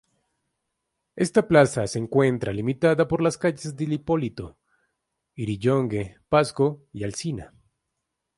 [1.15, 4.57] Esta plaza se encuentra limitada por las calles Hipólito
[5.35, 7.53] Yrigoyen, Pasco y Alsina.